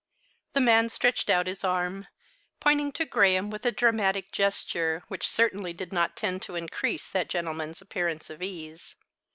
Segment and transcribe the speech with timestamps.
[0.53, 2.07] The man stretched out his arm,
[2.59, 7.29] pointing to Graham with a dramatic gesture, which certainly did not tend to increase that
[7.29, 8.95] gentleman's appearance of ease.